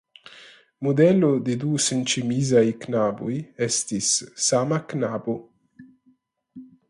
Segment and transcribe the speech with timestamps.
[0.85, 3.35] Modelo de du senĉemizaj knaboj
[3.67, 4.09] estis
[4.49, 5.37] sama knabo.